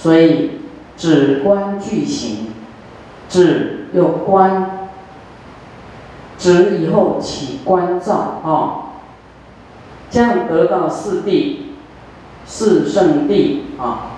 [0.00, 0.52] 所以
[0.96, 2.46] 止观具行，
[3.28, 4.88] 止又观，
[6.38, 8.96] 止以后起观照啊，
[10.10, 11.56] 这样得到四谛、
[12.46, 14.12] 四圣谛啊，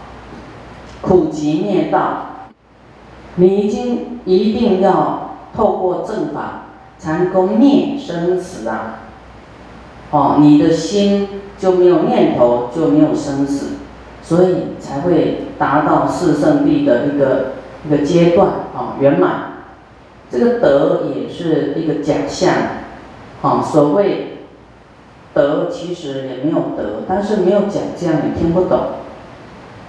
[1.00, 2.28] 苦集灭道。
[3.34, 9.00] 你已经一定要透过正法，才能够灭生死啊！
[10.12, 11.26] 哦，你的心
[11.58, 13.78] 就没有念头，就没有生死，
[14.32, 17.52] 所以才会达到四圣谛的一个
[17.86, 19.52] 一个阶段啊圆满。
[20.30, 22.54] 这个德也是一个假象，
[23.42, 24.38] 啊，所谓
[25.34, 28.78] 德其实也没有德，但是没有讲这样你听不懂。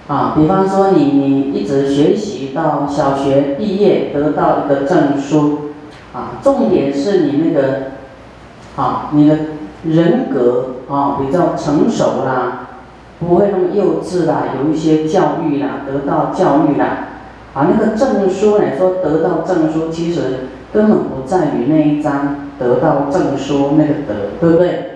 [0.08, 5.70] 啊，比方说你你一直学习到小学毕业得到一个证书，
[6.12, 7.76] 啊，重点是你那个，
[8.76, 9.38] 啊，你的
[9.84, 12.68] 人格啊比较成熟啦，
[13.26, 17.08] 不会那么幼稚啦，有一些教育啦，得到教育啦，
[17.54, 24.90] 啊，那个证书来说得到证书，其实根本不在于那一张得到证书那个德，对不对？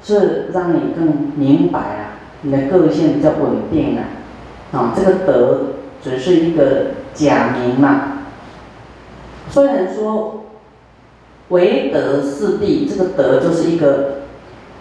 [0.00, 4.04] 是让你更明白啊，你的个性比较稳定啊。
[4.70, 5.60] 啊，这个德
[6.02, 8.18] 只是一个假名嘛。
[9.50, 10.44] 虽然说
[11.48, 14.20] 唯德是谛，这个德就是一个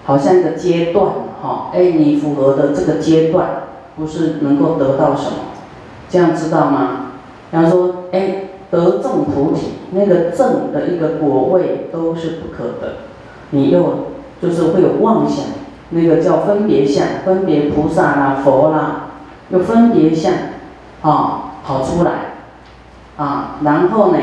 [0.07, 1.05] 好像一个阶段
[1.43, 3.63] 哈，哎，你符合的这个阶段，
[3.97, 5.37] 不是能够得到什么，
[6.09, 7.11] 这样知道吗？
[7.51, 12.93] 比方说，哎，得正菩提，那个正的一个果位都是不可得，
[13.49, 14.07] 你又
[14.41, 15.43] 就是会有妄想，
[15.89, 19.03] 那个叫分别相，分别菩萨啦、佛啦。
[19.49, 20.33] 又分别相，
[21.01, 22.11] 啊，跑出来，
[23.15, 24.17] 啊，然后呢，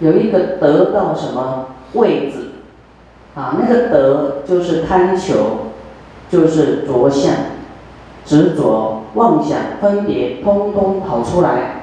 [0.00, 2.47] 有一个得到什么位置，
[3.34, 5.36] 啊，那个得就是贪求，
[6.30, 7.32] 就是着相，
[8.24, 11.82] 执着、妄想、分别，通通跑出来。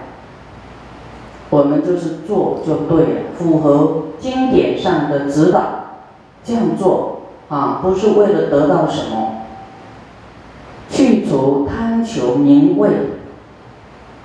[1.49, 5.61] 我们就是做就对了，符合经典上的指导，
[6.43, 9.31] 这样做，啊，不是为了得到什么。
[10.89, 12.89] 去除贪求名位，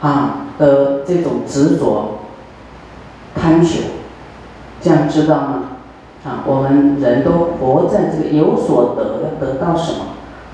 [0.01, 2.19] 啊的这种执着、
[3.35, 3.83] 贪求，
[4.81, 5.63] 这样知道吗？
[6.25, 10.05] 啊，我们人都活在这个有所得，要得到什么？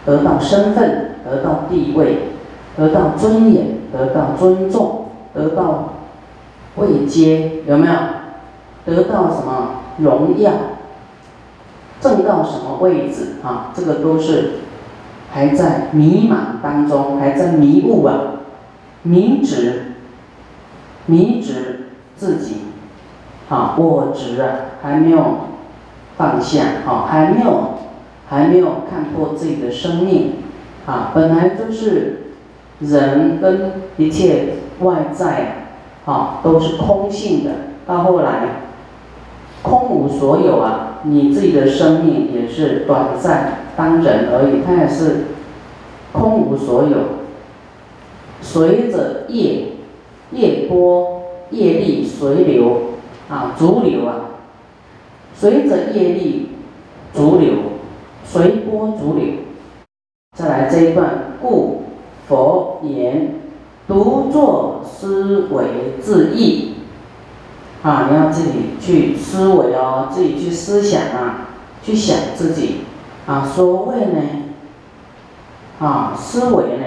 [0.04, 2.28] 得到身份，得到地位，
[2.76, 5.94] 得到尊严，得到尊重，得到
[6.76, 7.92] 位阶，有没有？
[8.84, 10.52] 得到什么荣耀？
[12.00, 13.36] 挣到什么位置？
[13.42, 14.50] 啊，这个都是。
[15.28, 18.14] 还在迷茫当中，还在迷雾啊，
[19.02, 19.96] 迷执，
[21.06, 22.58] 迷执自己，
[23.50, 24.48] 啊，我执啊，
[24.80, 25.18] 还没有
[26.16, 27.74] 放下，啊，还没有，
[28.28, 30.32] 还没有看破自己的生命，
[30.86, 32.32] 啊，本来就是
[32.80, 35.68] 人跟一切外在，
[36.06, 37.50] 啊，都是空性的，
[37.86, 38.62] 到后来
[39.62, 43.58] 空无所有啊，你自己的生命也是短暂。
[43.76, 45.26] 当人而已，他也是
[46.12, 46.96] 空无所有，
[48.40, 49.72] 随着业
[50.30, 52.82] 业波业力随流
[53.28, 54.25] 啊，逐流啊，
[55.38, 56.48] 随着业力
[57.14, 57.52] 逐流，
[58.24, 59.34] 随波逐流。
[60.36, 61.82] 再来这一段，故
[62.26, 63.34] 佛言：
[63.86, 66.74] 独作思维自意。
[67.82, 71.48] 啊，你要自己去思维哦，自己去思想啊，
[71.82, 72.78] 去想自己。
[73.26, 74.20] 啊，所谓呢，
[75.78, 76.84] 啊，思维呢，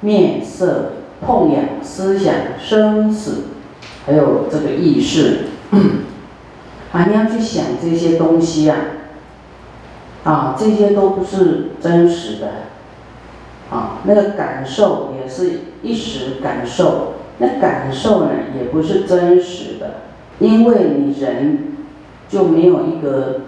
[0.00, 0.92] 面色、
[1.24, 3.44] 痛痒、思想、生死，
[4.06, 5.46] 还有这个意识，
[6.94, 8.76] 啊，你要去想这些东西啊，
[10.22, 12.48] 啊，这些都不是真实的，
[13.70, 19.96] 啊，那个感受也是一时感受，那感受呢，也不是真实的，
[20.38, 21.74] 因为你人
[22.28, 23.40] 就没有一个。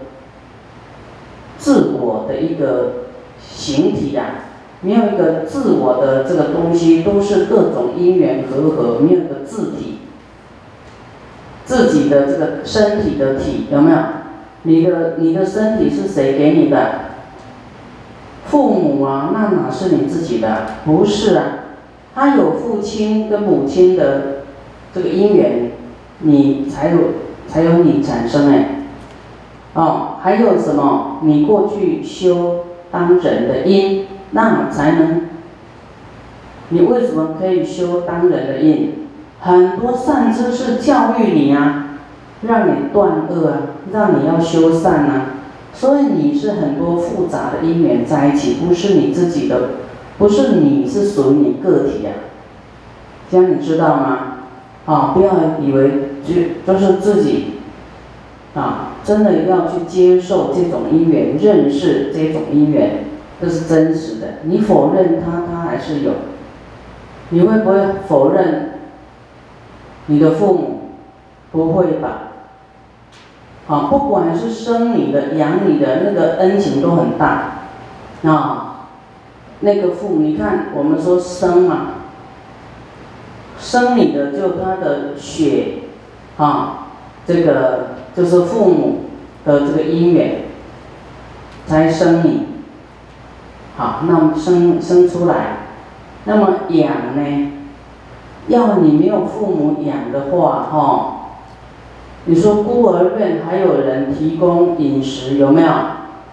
[1.59, 3.07] 自我的一个
[3.41, 4.45] 形体呀，
[4.83, 10.01] 没有一个自我的这个东西，都是各种因缘和合，没有个自体。
[11.67, 13.99] 自己的这个身体的体有没有？
[14.63, 17.01] 你的你的身体是谁给你的？
[18.47, 20.67] 父母啊，那哪是你自己的？
[20.85, 21.45] 不是啊，
[22.15, 24.45] 他有父亲跟母亲的
[24.95, 25.73] 这个因缘，
[26.21, 26.99] 你才有
[27.49, 28.87] 才有你产生哎。
[29.75, 31.19] 哦，还有什么？
[31.23, 35.23] 你过去修当人的因，那才能。
[36.71, 39.06] 你为什么可以修当人的因？
[39.47, 41.99] 很多善知识教育你啊，
[42.43, 43.59] 让你断恶啊，
[43.93, 45.27] 让你要修善啊。
[45.73, 49.61] 所以你是很多复杂的因缘在一起，不是你自己的
[50.19, 52.27] 不是你是属于你个体啊，
[53.31, 54.19] 这样你知道吗？
[54.87, 57.59] 啊，不要以为就就是自己，
[58.55, 63.05] 啊，真的要去接受这种因缘，认识这种因缘，
[63.41, 64.27] 这是真实的。
[64.43, 66.13] 你否认它，它还是有。
[67.31, 67.77] 你会不会
[68.09, 68.76] 否认
[70.07, 70.81] 你的父母？
[71.53, 72.23] 不会吧？
[73.69, 77.63] 啊，不管是生你的、养你的，那个恩情都很大，
[78.25, 78.89] 啊，
[79.61, 81.87] 那个父母，你看我们说生嘛，
[83.59, 85.79] 生你的就他的血，
[86.37, 86.89] 啊，
[87.27, 89.05] 这个就是父母
[89.45, 90.43] 的这个因缘，
[91.67, 92.47] 才生你，
[93.77, 95.57] 好，那么生生出来，
[96.25, 97.53] 那么养呢？
[98.49, 101.13] 要你没有父母养的话，哈。
[102.27, 105.69] 你说孤儿院还有人提供饮食有没有？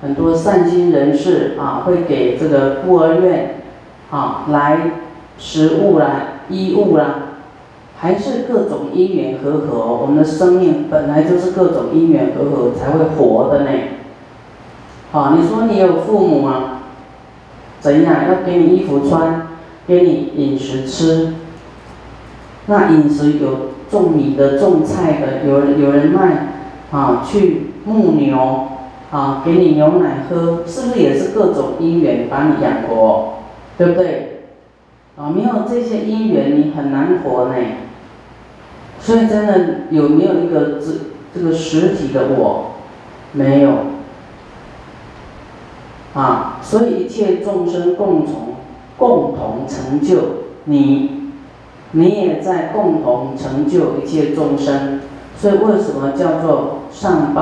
[0.02, 3.62] 很多善心人士啊，会给这个孤儿院
[4.12, 4.92] 啊来
[5.38, 7.16] 食物啦、衣物啦，
[8.00, 9.96] 还是各种因缘和合。
[9.96, 13.70] 我们的生命本来就是各种因缘和合才会活的呢。
[15.12, 16.82] 好，你说你有父母啊？
[17.80, 19.48] 怎样要给你衣服穿，
[19.88, 21.34] 给你饮食吃？
[22.68, 23.74] 那饮食有。
[23.92, 26.48] 种米的、种菜的，有有人卖，
[26.90, 28.70] 啊，去牧牛，
[29.12, 33.34] 啊，给你牛奶喝，是不是也是各种因缘把你养活，
[33.78, 34.46] 对不对？
[35.16, 37.56] 啊，没有这些因缘，你很难活呢。
[39.00, 40.88] 所以真的有没有一个这
[41.36, 42.72] 这个实体的我？
[43.34, 43.74] 没有。
[46.16, 48.56] 啊，所以一切众生共同
[48.98, 50.18] 共同成就
[50.64, 51.20] 你。
[51.96, 55.00] 你也在共同成就一切众生，
[55.38, 57.42] 所以为什么叫做善报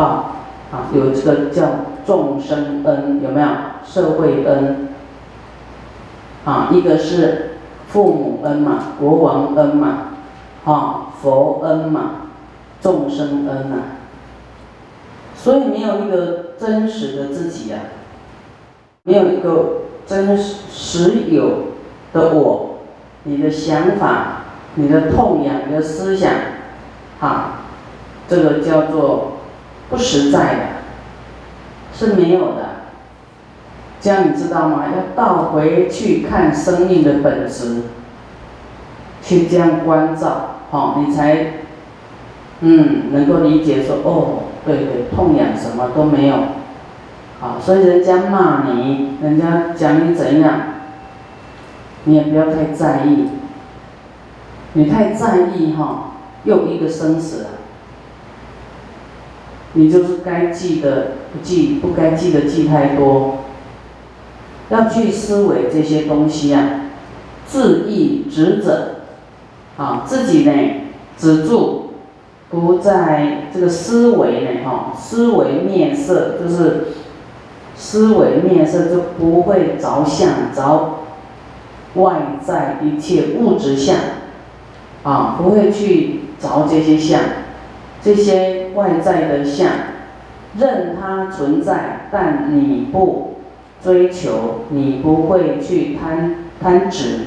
[0.71, 0.87] 啊？
[0.93, 1.67] 有这个叫
[2.05, 3.47] 众生恩，有没有？
[3.85, 4.89] 社会恩
[6.45, 7.57] 啊，一个是
[7.87, 9.97] 父母恩嘛，国王恩嘛，
[10.65, 12.01] 啊，佛恩嘛，
[12.81, 13.77] 众生恩呐。
[15.33, 17.79] 所以没有一个真实的自己啊，
[19.03, 21.69] 没有一个真实实有
[22.13, 22.79] 的我，
[23.23, 24.40] 你的想法。
[24.75, 26.31] 你的痛痒，你的思想，
[27.19, 27.59] 哈，
[28.27, 29.33] 这个叫做
[29.89, 30.59] 不实在的，
[31.93, 32.69] 是没有的。
[33.99, 34.85] 这样你知道吗？
[34.87, 37.83] 要倒回去看生命的本质，
[39.21, 41.53] 去这样关照，好，你才，
[42.61, 46.35] 嗯，能够理解说，哦，对对，痛痒什么都没有，
[47.39, 50.53] 好，所以人家骂你，人家讲你怎样，
[52.05, 53.27] 你也不要太在意。
[54.73, 56.13] 你太在意哈，
[56.45, 57.49] 又一个生死了。
[59.73, 63.39] 你就是该记的不记，不该记的记太多。
[64.69, 66.87] 要去思维这些东西啊，
[67.45, 69.01] 自意执着，
[69.77, 70.53] 啊，自己呢
[71.17, 71.91] 止住，
[72.49, 76.87] 不在这个思维呢哈，思维面色就是
[77.75, 80.99] 思维面色就不会着相着
[81.95, 83.95] 外在一切物质相。
[85.03, 87.19] 啊，不会去着这些相，
[88.03, 89.67] 这些外在的相，
[90.59, 93.37] 任它存在，但你不
[93.83, 97.21] 追求，你不会去贪贪执，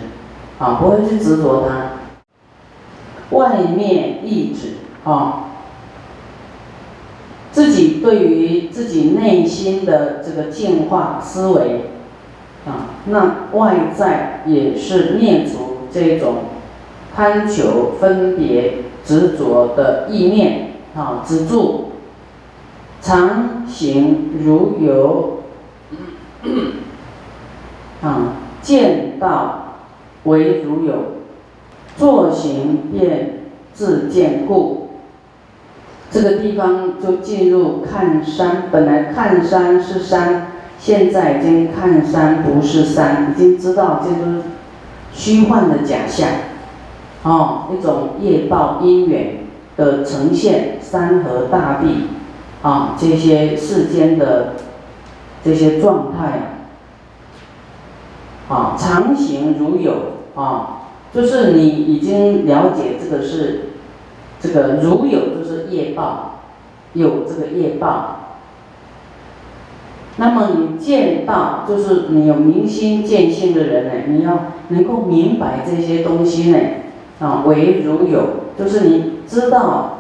[0.58, 3.36] 啊，不会去执着它。
[3.36, 5.46] 外面意志啊，
[7.50, 11.86] 自己对于自己内心的这个净化思维，
[12.66, 16.34] 啊，那外在也是念足这种。
[17.14, 21.92] 贪求、分别、执着的意念，啊，止住，
[23.00, 25.40] 常行如有，
[28.02, 29.76] 啊，见到
[30.24, 30.94] 为如有，
[31.96, 34.88] 坐行便自见故。
[36.10, 44.42] 这个地方就进入看山，本来看山是山，现在已经看山不是山，已经知道这是
[45.12, 46.28] 虚幻的假象。
[47.24, 49.38] 哦，一种业报因缘
[49.78, 52.08] 的呈现，山河大地，
[52.62, 54.56] 啊，这些世间的
[55.42, 56.58] 这些状态，
[58.48, 59.94] 啊，啊常行如有，
[60.34, 60.82] 啊，
[61.14, 63.70] 就是你已经了解这个是，
[64.38, 66.40] 这个如有就是业报，
[66.92, 68.20] 有这个业报。
[70.16, 76.58] 那么你见到，就是你有明心见性的人呢，你要能够明白这些东西呢。
[77.20, 78.22] 啊，为如有，
[78.58, 79.98] 就是你知道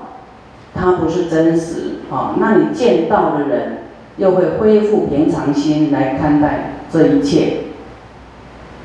[0.74, 3.78] 它不是真实啊，那你见到的人
[4.16, 7.58] 又会恢复平常心来看待这一切。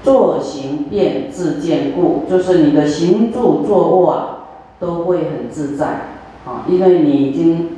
[0.02, 4.38] 坐行便自见故，就是你的行住坐卧啊，
[4.80, 5.88] 都会很自在
[6.46, 7.70] 啊，因为你已经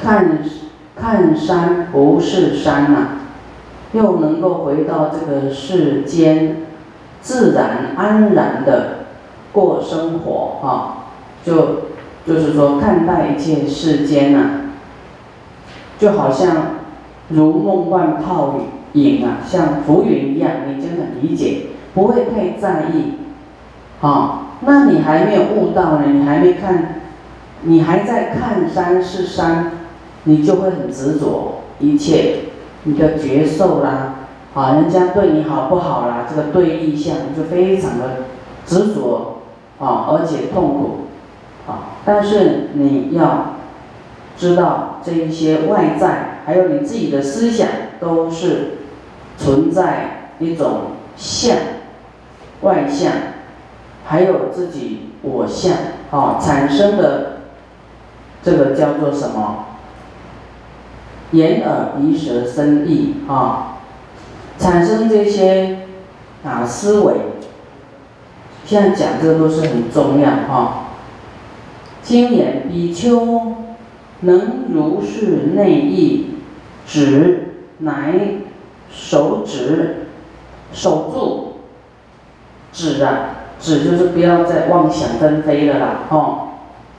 [0.00, 0.38] 看
[0.94, 3.08] 看山不是山了，
[3.92, 6.66] 又能够回到这个世间，
[7.20, 8.97] 自然安然的
[9.58, 11.08] 过生活啊，
[11.44, 11.54] 就
[12.26, 14.50] 就是说看待一切世间呐，
[15.98, 16.76] 就好像
[17.28, 18.64] 如梦幻泡影。
[19.24, 23.12] 啊，像浮云一样，你就很理解，不会太在意，
[24.00, 27.02] 啊，那你还没有悟到呢，你还没看，
[27.62, 29.72] 你还在看山是山，
[30.24, 32.46] 你就会很执着一切，
[32.84, 34.14] 你的觉受啦，
[34.54, 38.24] 啊，人家对你好不好啦，这个对立相就非常的
[38.66, 39.37] 执着，
[39.78, 40.98] 啊，而且痛苦，
[41.66, 43.54] 啊，但是你要
[44.36, 47.68] 知道这一些外在，还有你自己的思想
[48.00, 48.74] 都是。
[49.40, 50.80] 存在一种
[51.16, 51.56] 相，
[52.62, 53.12] 外相，
[54.04, 55.76] 还有自己我相，
[56.10, 57.42] 啊，产生的
[58.42, 59.66] 这个叫做什么？
[61.30, 63.78] 眼耳鼻舌身意啊，
[64.58, 65.86] 产生这些
[66.44, 67.14] 啊思维。
[68.68, 70.88] 现在讲这个都是很重要哈。
[72.02, 73.54] 经言比丘
[74.20, 76.26] 能如是内意，
[76.86, 78.12] 指乃。
[78.90, 80.06] 手指，
[80.72, 81.58] 守住，
[82.72, 86.48] 指啊，指就是不要再妄想纷飞了啦，哦，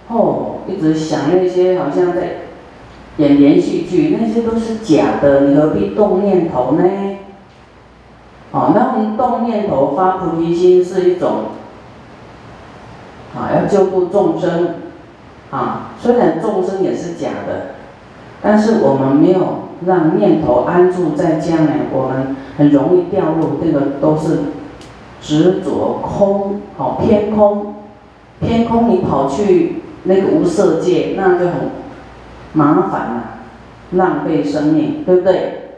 [0.07, 2.41] 哦，一直想那些好像在
[3.17, 6.83] 演连续剧，那些都是假的，你何必动念头呢？
[8.51, 11.45] 哦，那我们动念头发菩提心是一种，
[13.35, 14.75] 啊，要救度众生，
[15.51, 17.75] 啊，虽然众生也是假的，
[18.41, 19.69] 但是我们没有。
[19.85, 24.39] 让念头安住在将来，我们很容易掉入这个都是
[25.21, 27.75] 执着空，好偏空，
[28.41, 31.53] 偏空你跑去那个无色界，那就很
[32.51, 33.23] 麻烦了，
[33.91, 35.69] 浪费生命，对不对？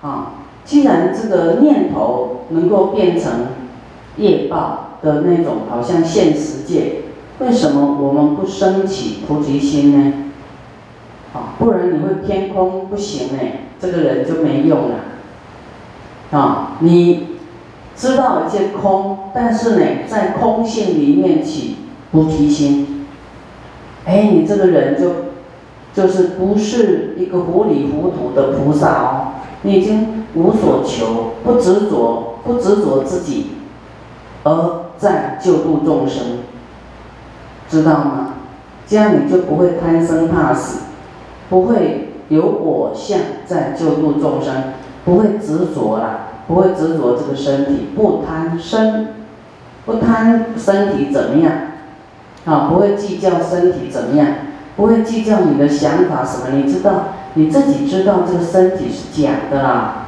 [0.00, 0.32] 啊，
[0.64, 3.30] 既然这个念头能够变成
[4.16, 7.02] 业报的那种，好像现实界，
[7.40, 10.12] 为什么我们不升起菩提心呢？
[11.34, 13.38] 啊，不然你会偏空不行呢，
[13.80, 14.96] 这个人就没用了。
[16.30, 17.28] 啊，你
[17.96, 21.76] 知道一切空，但是呢，在空性里面起
[22.10, 23.06] 菩提心，
[24.04, 25.10] 哎，你这个人就
[25.94, 29.26] 就是不是一个糊里糊涂的菩萨哦，
[29.62, 33.48] 你已经无所求，不执着，不执着自己，
[34.44, 36.38] 而在救度众生，
[37.68, 38.34] 知道吗？
[38.86, 40.82] 这样你就不会贪生怕死。
[41.50, 44.54] 不会有我相在救度众生，
[45.04, 49.08] 不会执着了，不会执着这个身体，不贪身，
[49.84, 51.52] 不贪身体怎么样？
[52.44, 54.28] 啊，不会计较身体怎么样，
[54.76, 56.56] 不会计较你的想法什么？
[56.56, 60.01] 你知道，你自己知道这个身体是假的啦。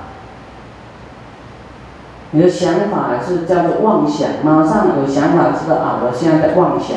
[2.35, 6.97] 你的想法是叫做妄想，马上有想法知道啊，我现在在妄想。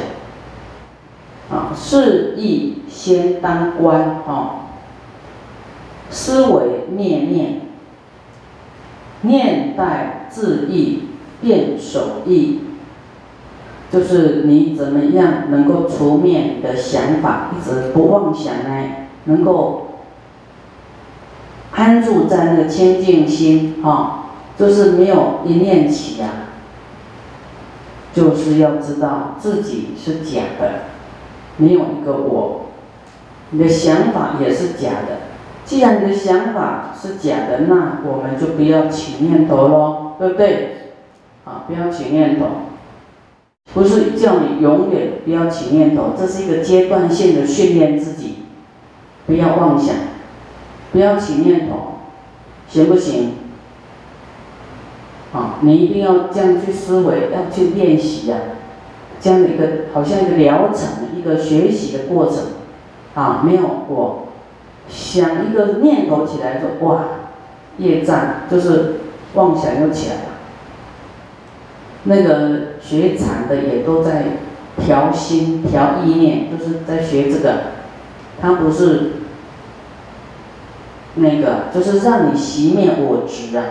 [1.50, 4.66] 啊，是意先当观啊，
[6.10, 7.62] 思维念念，
[9.22, 11.04] 念待自意
[11.40, 12.62] 变守意，
[13.92, 18.90] 就是你怎么样能够除灭你的想法，一直不妄想呢？
[19.26, 19.88] 能够
[21.72, 24.27] 安住在那个清净心啊，
[24.58, 26.50] 就是没有一念起啊，
[28.14, 30.72] 就是要知道自己是假的。
[31.58, 32.68] 没有一个我，
[33.50, 35.28] 你的想法也是假的。
[35.66, 40.92] 既然你的想法是假的，那我们就不要起念头喽，对不对？
[41.46, 42.46] 啊，不要起念头，
[43.74, 48.44] 不是叫你永远不要起念头，这是一个阶段性的训练自己，
[49.26, 49.96] 不要妄想，
[50.92, 52.00] 不要起念头，
[52.70, 53.34] 行不行？
[55.34, 58.38] 啊，你一定要这样去思维，要去练习呀。
[59.20, 62.38] 这样的一个好像一个疗程，一个学习的过程，
[63.16, 64.28] 啊，没有我
[64.88, 67.04] 想一个念头起来说哇，
[67.78, 69.02] 业障就是
[69.34, 70.22] 妄想又起来了。
[72.04, 74.24] 那个学禅的也都在
[74.78, 77.56] 调心、调意念，就是在学这个，
[78.40, 79.14] 他不是
[81.16, 83.64] 那个，就是让你熄灭我执啊。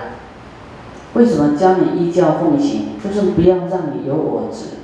[1.16, 2.82] 为什么教你依教奉行？
[3.02, 4.76] 就是不要让你有我执。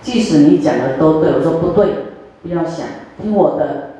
[0.00, 1.88] 即使你讲的都对，我说不对，
[2.42, 2.86] 不要想，
[3.20, 3.90] 听我的，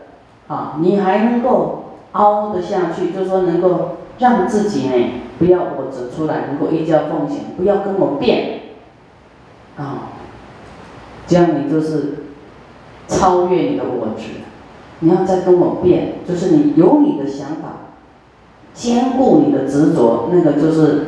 [0.48, 4.94] 啊，你还能够凹得下去，就说能够让自己呢
[5.38, 8.60] 不要我执出来，能够依教奉行，不要跟我变，
[9.76, 10.12] 啊，
[11.26, 12.24] 这样你就是
[13.08, 14.24] 超越你的我执。
[15.00, 17.90] 你要再跟我变，就是你有你的想法，
[18.72, 21.06] 兼顾你的执着，那个就是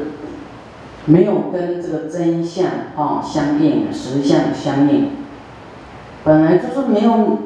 [1.07, 5.11] 没有跟这个真相啊相应，实相相应。
[6.25, 7.39] 本来就是没有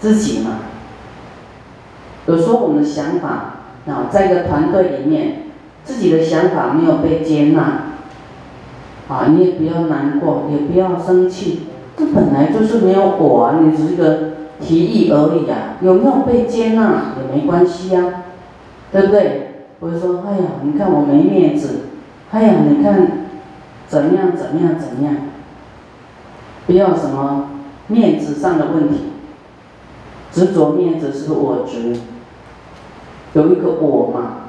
[0.00, 0.58] 自己嘛。
[2.26, 3.54] 有时候我们的想法
[3.86, 5.44] 啊，在一个团队里面，
[5.84, 7.94] 自己的想法没有被接纳，
[9.08, 14.32] 啊，你也不要难过，也不要生气，这本来就是没有我啊，你只是个。
[14.62, 18.22] 提议而已啊，有没有被接纳也没关系呀，
[18.92, 19.64] 对不对？
[19.80, 21.81] 不是说，哎呀，你看我没面子，
[22.32, 23.26] 哎呀，你看
[23.86, 25.16] 怎样怎样怎样，
[26.66, 27.50] 不要什么
[27.88, 29.12] 面子上的问题，
[30.32, 31.94] 执着面子是个我执，
[33.34, 34.48] 有一个我嘛，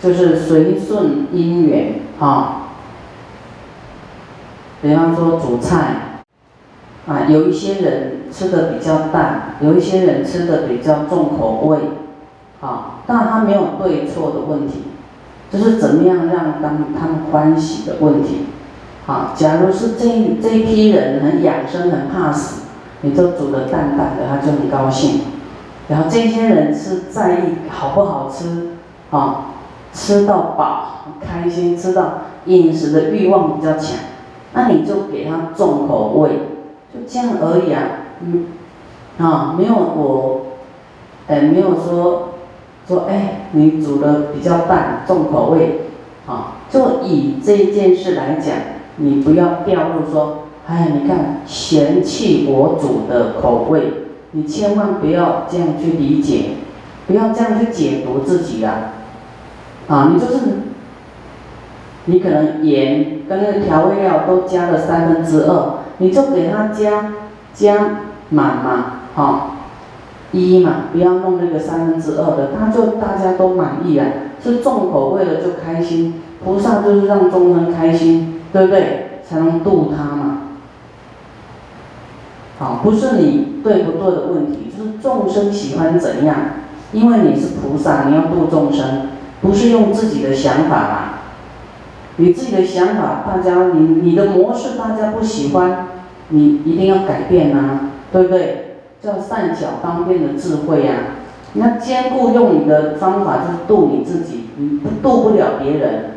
[0.00, 2.68] 就是随顺因缘啊，
[4.82, 6.04] 比方说煮菜。
[7.06, 11.78] 啊，有一些人吃的比较淡，有一些人吃的比较重口味，
[12.60, 14.82] 啊，但他没有对错的问题，
[15.50, 18.46] 就是怎么样让当他们欢喜的问题，
[19.06, 22.62] 啊，假如是这这一批人很养生很怕死，
[23.00, 25.20] 你就煮的淡淡的，他就很高兴，
[25.88, 28.72] 然后这些人是在意好不好吃，
[29.10, 29.46] 啊，
[29.92, 33.96] 吃到饱开心，吃到饮食的欲望比较强，
[34.52, 36.30] 那你就给他重口味。
[36.92, 37.82] 就这样而已啊，
[38.22, 38.46] 嗯，
[39.18, 40.40] 啊，没有我，
[41.26, 42.30] 哎，没有说，
[42.88, 45.82] 说哎，你煮的比较淡，重口味，
[46.26, 48.54] 啊，就以这件事来讲，
[48.96, 53.92] 你不要掉入说，哎，你看嫌弃我煮的口味，
[54.32, 56.52] 你千万不要这样去理解，
[57.06, 58.94] 不要这样去解读自己啊，
[59.86, 60.38] 啊，你就是，
[62.06, 65.74] 你可能盐跟那个调味料都加了三分之二。
[66.00, 67.12] 你就给他加
[67.52, 69.56] 加满嘛，好
[70.32, 74.06] 一嘛，不要弄那个三分之二的，他就大家都满意啊，
[74.42, 79.20] 是重口味的就开心，菩萨就是让众生开心，对不对？
[79.26, 80.42] 才能度他嘛。
[82.58, 86.36] 好，不是你对不对的问题，就是众生喜欢怎样，
[86.92, 89.08] 因为你是菩萨，你要度众生，
[89.40, 90.98] 不是用自己的想法嘛。
[92.16, 95.86] 你自己的想法，大家你你的模式大家不喜欢，
[96.30, 97.80] 你一定要改变呐，
[98.12, 98.67] 对不对？
[99.02, 100.94] 叫善巧方便的智慧呀。
[101.54, 106.14] 你要兼顾用你的方法，就是度你自己，你不度不了别人，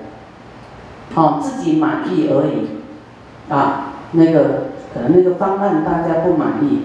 [1.13, 6.81] 好自己满意而已，啊，那个可能那个方案大家不满意，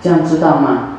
[0.00, 0.90] 这样知道吗？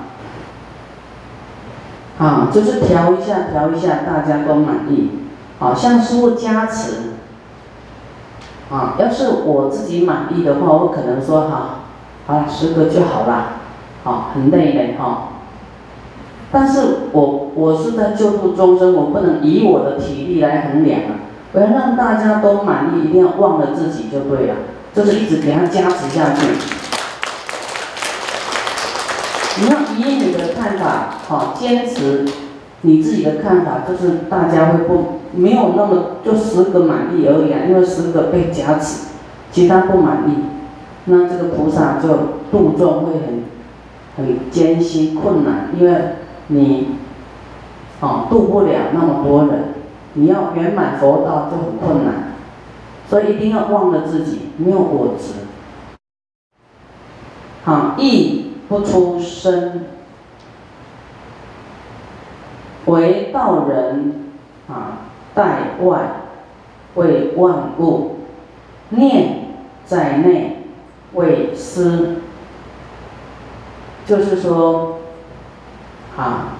[2.19, 5.11] 啊，就是调一下，调一下，大家都满意，
[5.59, 7.13] 好像师傅加持。
[8.69, 11.79] 啊，要是我自己满意的话，我可能说哈，
[12.27, 13.58] 好了，十个就好了，
[14.09, 15.29] 啊，很累嘞哈。
[16.51, 21.11] 但是我我是在救度众生，我不能以我的体力来衡量啊。
[21.53, 24.55] 我要让大家都满意，一定要忘了自己就对了，
[24.93, 26.47] 就是一直给他加持下去。
[29.61, 32.25] 你要以你的看法，好，坚持
[32.81, 35.19] 你自己的看法，就是大家会不。
[35.31, 39.09] 没有那么就十个满意而已啊，因为十个被加持，
[39.51, 40.33] 其他不满意，
[41.05, 42.09] 那这个菩萨就
[42.51, 43.43] 度众会很
[44.19, 46.01] 很艰辛困难，因为
[46.47, 46.95] 你
[48.01, 49.73] 啊度不了那么多人，
[50.13, 52.33] 你要圆满佛道就很困难，
[53.07, 55.33] 所以一定要忘了自己，没有我执，
[57.63, 59.85] 好意不出声，
[62.85, 64.13] 为道人
[64.67, 65.05] 啊。
[65.35, 65.99] 在外
[66.95, 68.17] 为万物，
[68.89, 69.45] 念
[69.85, 70.63] 在内
[71.13, 72.15] 为思。
[74.09, 75.01] 就是说，
[76.17, 76.57] 啊，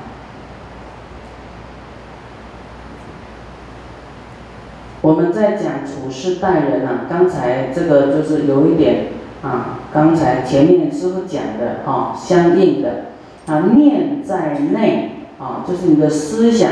[5.02, 9.08] 我们在讲处事待人啊，刚才这个就是有一点
[9.42, 13.06] 啊，刚才前面师傅讲的啊，相应的
[13.48, 16.70] 啊，念在内啊，就是你的思想。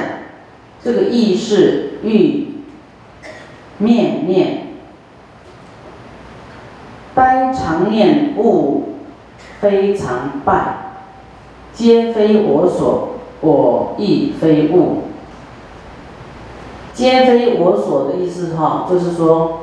[0.84, 2.50] 这个意识欲
[3.80, 4.68] 面念，
[7.16, 8.87] 呆常念物
[9.60, 10.93] 非常败，
[11.74, 13.10] 皆非我所，
[13.41, 15.04] 我亦非物。
[16.93, 19.60] 皆非我所的意思哈，就是说，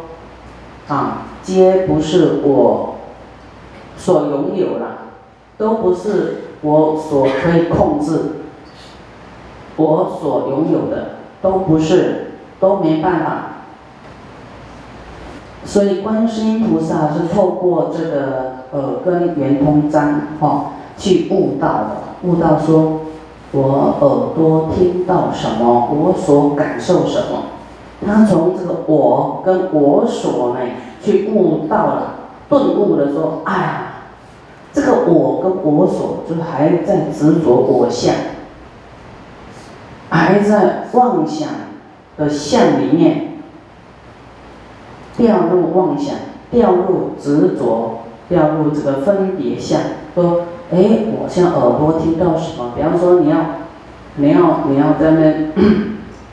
[0.89, 2.95] 啊，皆不是我
[3.97, 4.99] 所拥有了，
[5.59, 8.21] 都不是我所可以控制。
[9.77, 13.47] 我所拥有的，都不是，都没办法。
[15.65, 23.01] 所以观世音菩萨是透过这个耳根圆通章，哈，去悟道了，悟到说，
[23.53, 27.45] 我耳朵听到什么，我所感受什么，
[28.05, 30.61] 他从这个我跟我所呢，
[31.01, 32.15] 去悟到了，
[32.49, 33.83] 顿悟的说，哎呀，
[34.73, 38.13] 这个我跟我所就还在执着我相。
[40.11, 41.49] 还在妄想
[42.17, 43.39] 的相里面
[45.17, 46.15] 掉入妄想，
[46.53, 49.81] 掉入执着，掉入这个分别相。
[50.15, 50.79] 说，哎，
[51.13, 52.73] 我像耳朵听到什么？
[52.77, 53.37] 比方说，你要，
[54.17, 55.53] 你要，你要在那，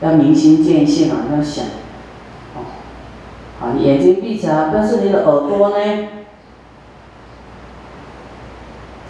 [0.00, 1.64] 要明心见性啊，要想，
[2.54, 2.62] 哦，
[3.58, 6.08] 好，眼睛闭起来，但是你的耳朵呢？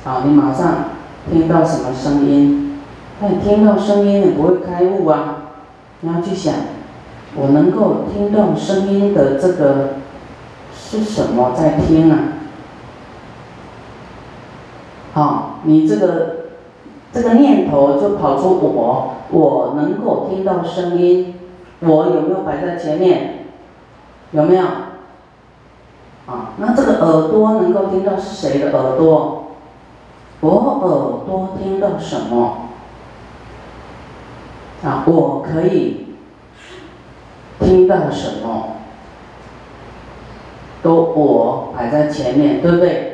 [0.05, 0.87] 好，你马上
[1.31, 2.81] 听到什么声音？
[3.21, 5.37] 那你听到声音，你不会开悟啊！
[6.01, 6.55] 你要去想，
[7.37, 9.91] 我能够听到声音的这个
[10.75, 12.19] 是什么在听啊？
[15.15, 16.37] 好，你这个
[17.13, 21.35] 这个念头就跑出我，我能够听到声音，
[21.81, 23.45] 我有没有摆在前面？
[24.31, 24.65] 有没有？
[26.25, 29.39] 啊，那这个耳朵能够听到是谁的耳朵？
[30.41, 32.69] 我耳朵听到什么？
[34.83, 36.07] 啊，我可以
[37.61, 38.77] 听到什么，
[40.83, 43.12] 都我摆在前面，对不对？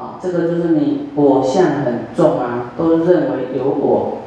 [0.00, 4.22] 啊，这个就是你我相很重啊，都认为有我。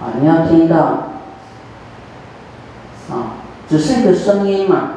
[0.00, 0.76] 啊，你要听到，
[3.10, 4.90] 啊，只是一个声音嘛，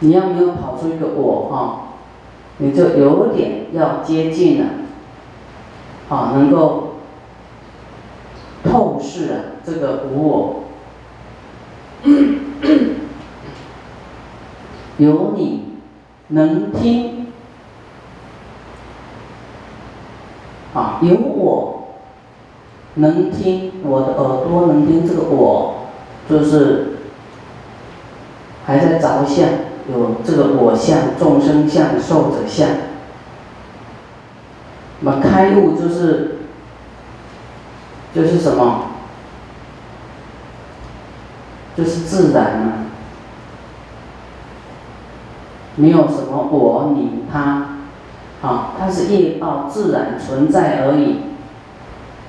[0.00, 1.80] 你要没有跑出一个我哈，
[2.56, 4.66] 你就有点要接近了。
[6.08, 6.94] 啊，能够
[8.64, 10.61] 透视啊，这个无我，
[15.02, 15.78] 有你
[16.28, 17.26] 能听
[20.74, 21.88] 啊，有我
[22.94, 25.88] 能听，我的耳朵能听，这个我
[26.28, 26.98] 就是
[28.64, 29.48] 还在着相，
[29.90, 32.68] 有这个我相、众生相、寿者相。
[35.00, 36.38] 那么开悟就是，
[38.14, 38.86] 就是什么？
[41.74, 42.72] 就是自然嘛，
[45.76, 47.76] 没有什么我、你、他，
[48.42, 51.20] 啊，它是业报自然存在而已，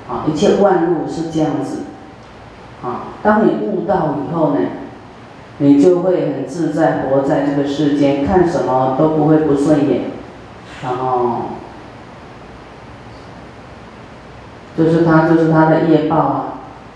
[0.10, 1.84] 啊，一切万物是这样子，
[2.84, 4.60] 啊，当你悟到以后呢，
[5.58, 10.06] 你就会很自在活在这个世间，看什么都不会不顺眼，
[10.84, 11.42] 然后。
[14.76, 16.46] 就是他，就是他的业报啊，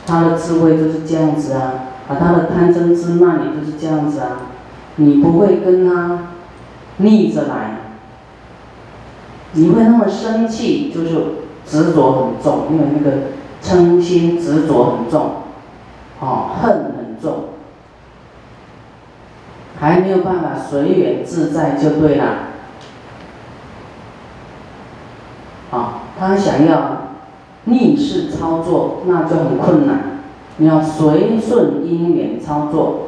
[0.07, 1.73] 他的智慧就是这样子啊，
[2.09, 4.49] 啊，他的贪嗔痴慢也就是这样子啊，
[4.95, 6.29] 你不会跟他
[6.97, 7.77] 逆着来，
[9.53, 11.09] 你会那么生气，就是
[11.65, 13.17] 执着很重，因为那个
[13.61, 15.31] 嗔心执着很重，
[16.19, 17.45] 哦，恨很重，
[19.79, 22.25] 还没有办法随缘自在就对了，
[25.71, 26.97] 啊，他想要。
[27.69, 30.21] 逆势操作那就很困难，
[30.55, 33.06] 你要随顺因缘操作。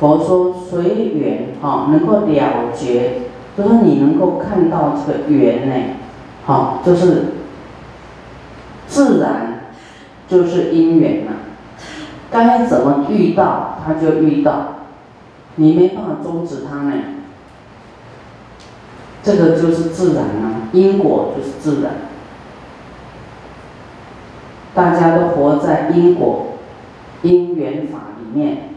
[0.00, 0.82] 佛说随
[1.14, 3.20] 缘哈，能够了结，
[3.56, 5.74] 就是你能够看到这个缘呢，
[6.46, 7.24] 好，就是
[8.88, 9.72] 自然
[10.26, 11.32] 就是因缘呐，
[12.30, 14.86] 该怎么遇到他就遇到，
[15.56, 16.92] 你没办法阻止他呢，
[19.22, 21.92] 这个就是自然啊，因果就是自然。
[24.72, 26.54] 大家都活在因果、
[27.20, 28.69] 因缘法里面，